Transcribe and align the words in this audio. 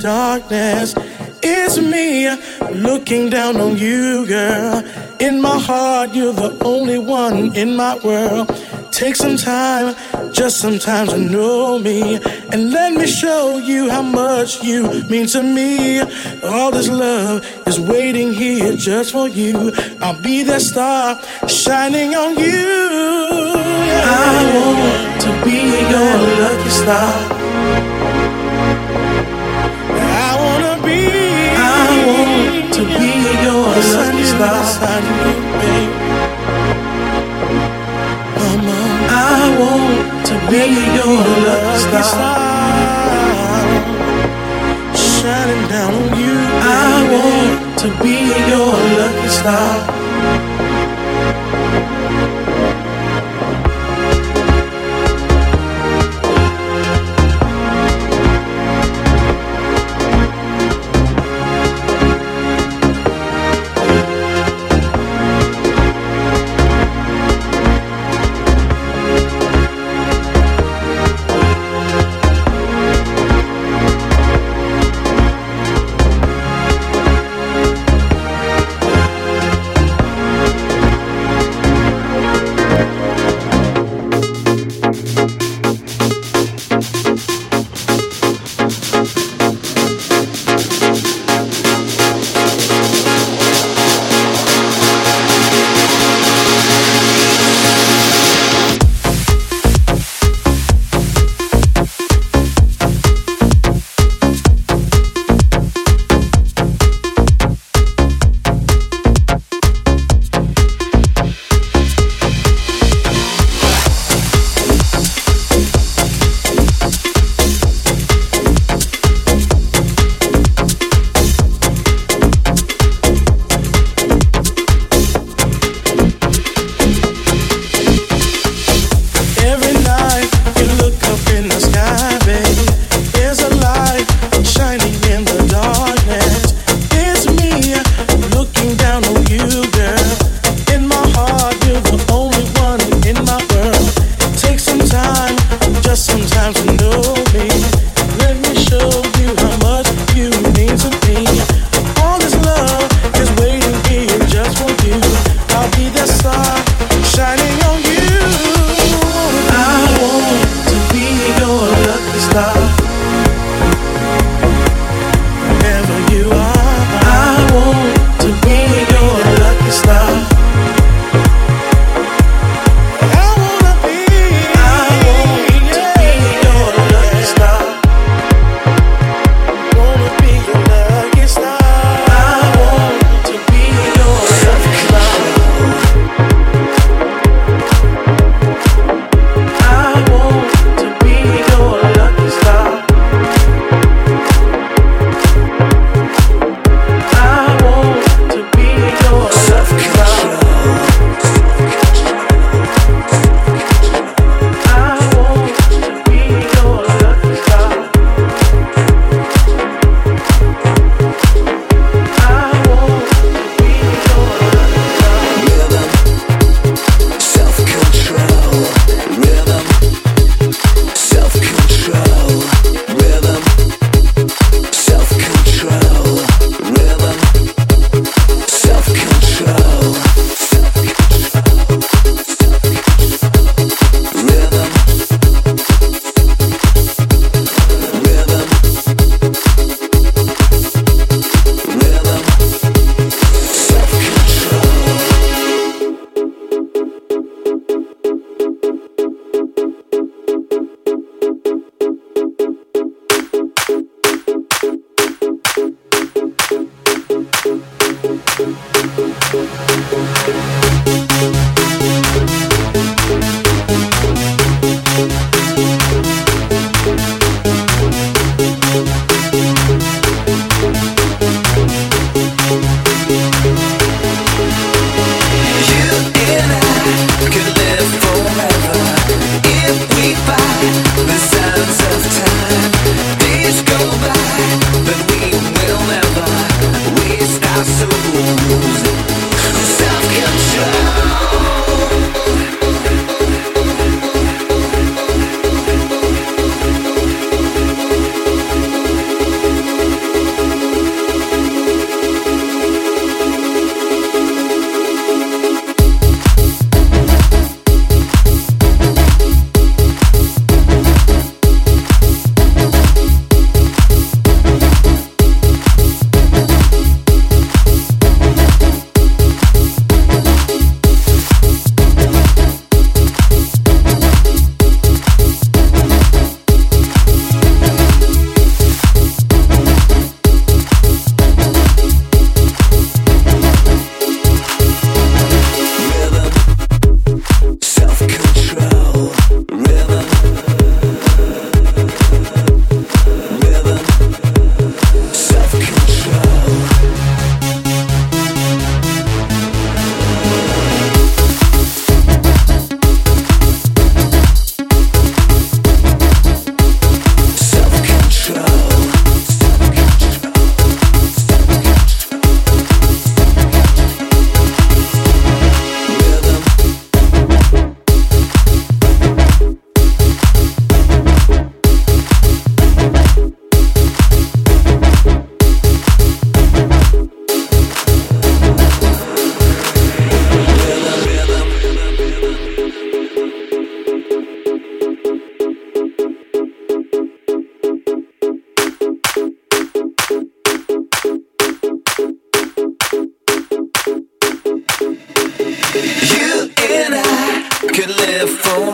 darkness. 0.00 0.94
It's 1.42 1.78
me 1.78 2.28
looking 2.74 3.30
down 3.30 3.56
on 3.60 3.76
you, 3.76 4.26
girl. 4.26 4.82
In 5.20 5.40
my 5.40 5.58
heart, 5.58 6.14
you're 6.14 6.32
the 6.32 6.56
only 6.64 6.98
one 6.98 7.54
in 7.54 7.76
my 7.76 7.96
world. 7.98 8.48
Take 8.90 9.16
some 9.16 9.36
time, 9.36 9.94
just 10.32 10.58
some 10.58 10.78
time 10.78 11.06
to 11.08 11.18
know 11.18 11.78
me. 11.78 12.16
And 12.52 12.70
let 12.70 12.92
me 12.94 13.06
show 13.06 13.58
you 13.58 13.88
how 13.88 14.02
much 14.02 14.62
you 14.62 15.04
mean 15.04 15.26
to 15.28 15.42
me. 15.42 16.00
All 16.42 16.70
this 16.70 16.88
love 16.88 17.44
is 17.66 17.78
waiting 17.78 18.32
here 18.32 18.76
just 18.76 19.12
for 19.12 19.28
you. 19.28 19.72
I'll 20.00 20.20
be 20.20 20.42
that 20.44 20.60
star 20.62 21.20
shining 21.48 22.14
on 22.14 22.38
you. 22.38 23.54
I 24.02 24.34
want 24.54 25.22
to 25.22 25.44
be 25.44 25.60
your 25.92 26.16
lucky 26.40 26.70
star. 26.70 27.99
Want 32.10 32.74
to 32.74 32.82
be 32.98 33.10
your 33.44 33.66
lucky 33.94 34.24
star. 34.32 34.62
Mama. 38.38 38.78
I 39.10 39.40
want 39.60 40.26
to 40.28 40.34
be 40.50 40.64
your 40.98 41.20
lucky 41.46 42.02
star, 42.02 43.60
shining 44.94 45.68
down 45.68 45.94
on 45.94 46.18
you. 46.20 46.36
I 46.62 46.94
want 47.12 47.78
to 47.82 47.88
be 48.02 48.16
your 48.50 48.72
lucky 48.98 49.28
star. 49.28 50.09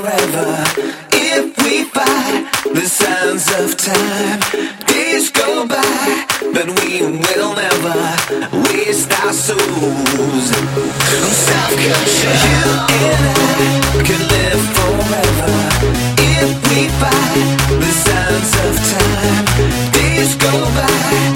forever 0.07 0.65
if 1.13 1.57
we 1.65 1.85
fight 1.85 2.47
the 2.75 2.87
sands 2.87 3.47
of 3.59 3.77
time. 3.77 4.41
Days 4.87 5.31
go 5.31 5.67
by, 5.67 6.27
but 6.55 6.69
we 6.81 7.03
will 7.03 7.55
never 7.55 7.99
waste 8.71 9.11
our 9.23 9.33
souls. 9.33 10.47
Self 11.47 11.71
control. 11.83 12.39
You 12.47 12.67
and 13.03 13.25
I 13.27 14.03
can 14.07 14.23
live 14.35 14.63
forever 14.77 15.55
if 16.39 16.51
we 16.71 16.89
fight 17.01 17.47
the 17.83 17.93
sands 18.05 18.53
of 18.65 18.75
time. 18.95 19.45
Days 19.93 20.37
go 20.37 20.53
by. 20.77 21.36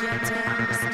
get 0.00 0.22
down. 0.22 0.89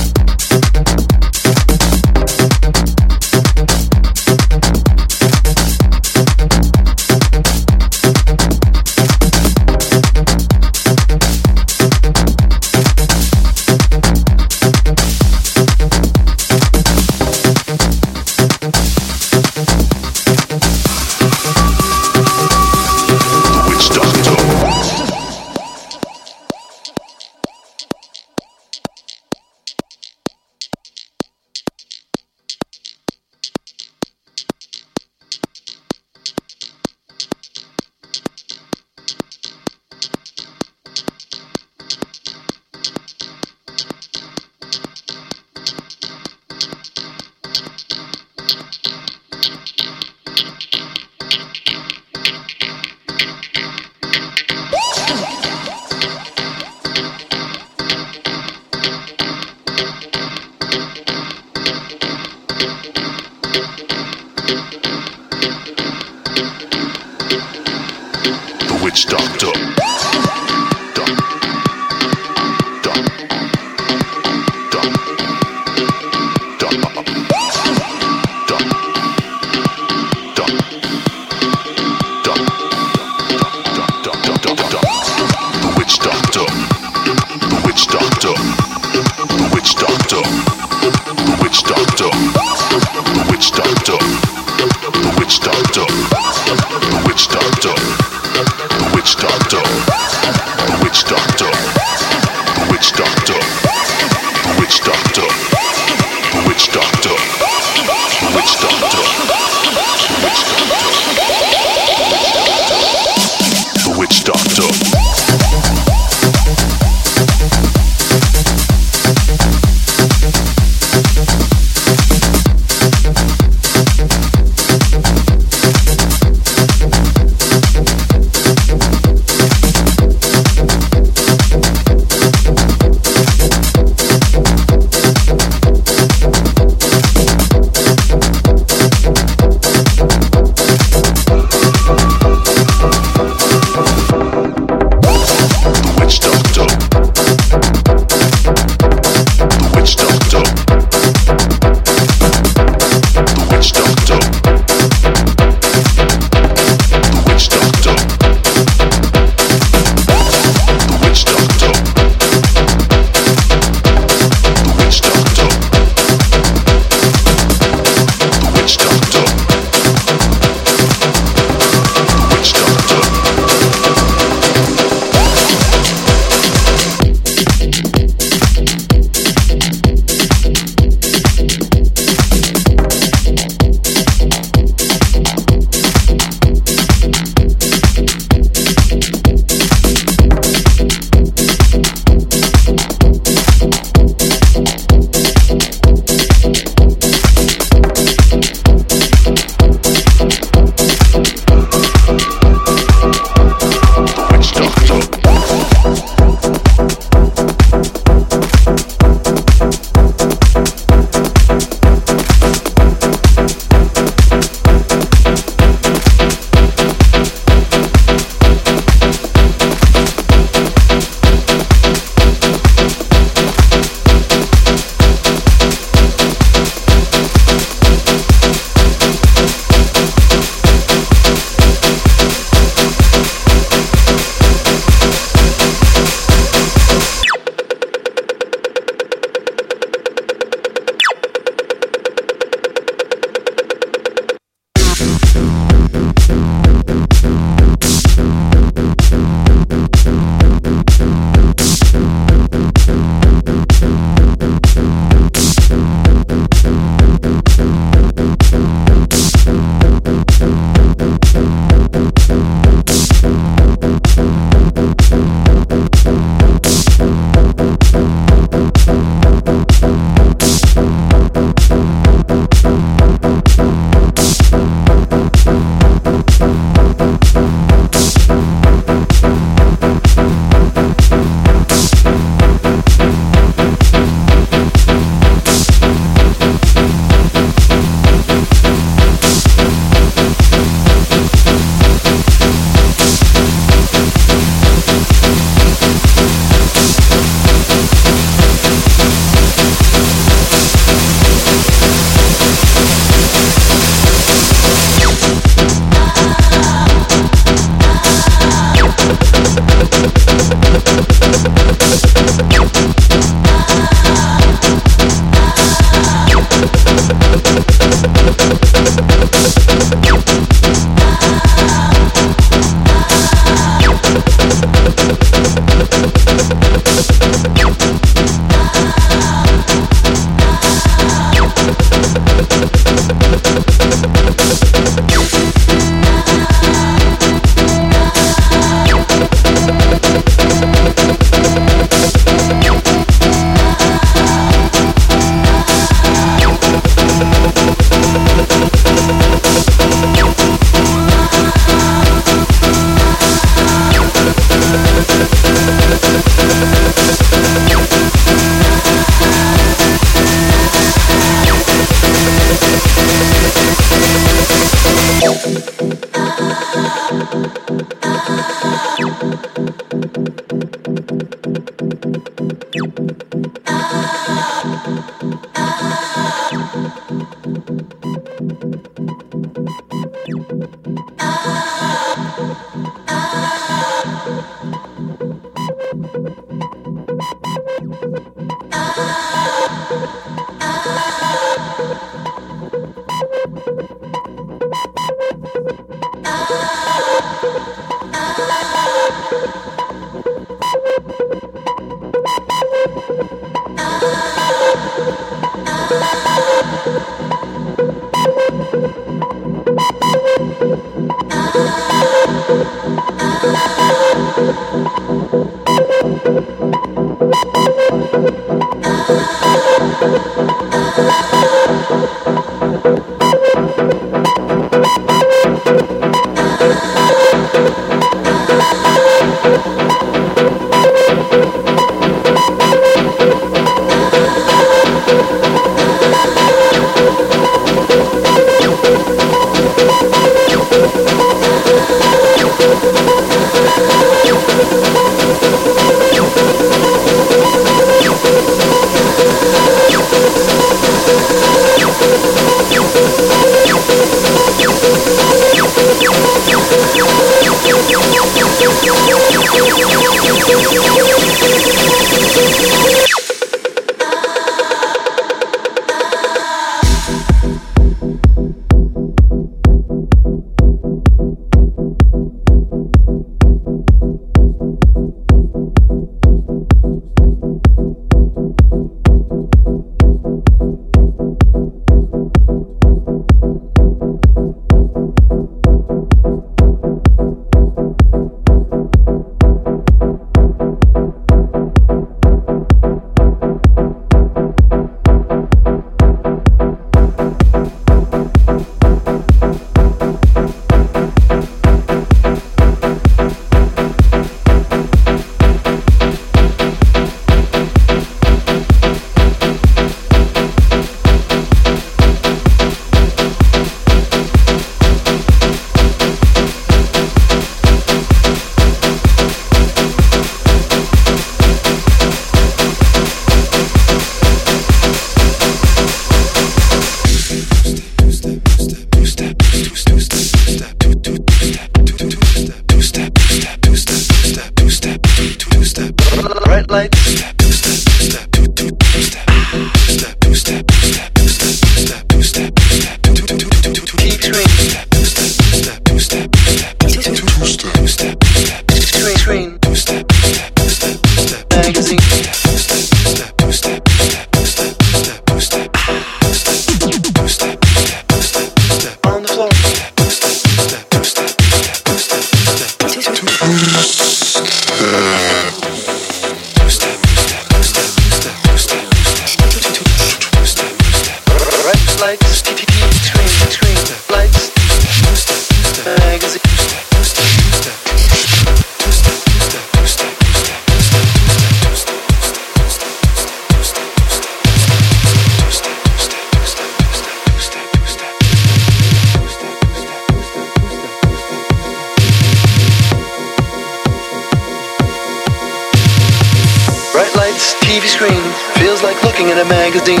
magazine. 599.48 600.00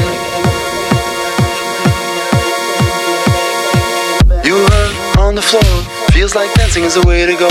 You 4.44 4.56
hurt 4.68 5.18
on 5.18 5.34
the 5.34 5.42
floor, 5.42 5.64
feels 6.12 6.34
like 6.34 6.52
dancing 6.54 6.84
is 6.84 6.94
the 6.94 7.06
way 7.06 7.24
to 7.24 7.32
go. 7.32 7.48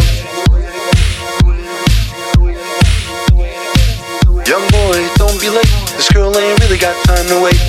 Young 4.45 4.65
boy, 4.69 4.97
don't 5.17 5.41
be 5.41 5.49
late, 5.49 5.73
this 5.97 6.09
girl 6.13 6.37
ain't 6.37 6.59
really 6.61 6.77
got 6.77 6.95
time 7.05 7.25
to 7.27 7.41
wait. 7.41 7.59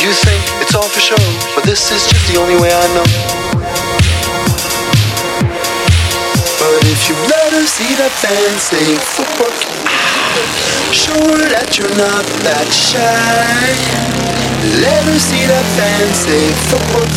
You 0.00 0.12
think 0.14 0.42
it's 0.62 0.74
all 0.74 0.88
for 0.88 1.00
show, 1.00 1.22
but 1.54 1.64
this 1.64 1.90
is 1.90 2.06
just 2.06 2.32
the 2.32 2.38
only 2.40 2.54
way 2.60 2.70
I 2.72 2.86
know. 2.94 3.38
But 6.58 6.84
if 6.86 7.08
you 7.08 7.14
let 7.14 7.52
her 7.52 7.66
see 7.66 7.94
that 7.94 8.12
dancing 8.20 8.98
footwork 8.98 9.77
her 10.92 11.48
that 11.50 11.78
you're 11.78 11.96
not 11.96 12.24
that 12.44 12.68
shy. 12.70 13.74
Let 14.80 15.04
her 15.04 15.18
see 15.18 15.46
that 15.46 15.66
fancy 15.78 16.52
footwork, 16.68 17.12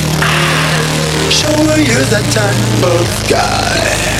her 1.69 1.81
you're 1.81 2.07
that 2.09 2.25
type 2.33 2.83
of 2.85 3.05
guy. 3.29 4.11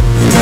Woo! 0.00 0.37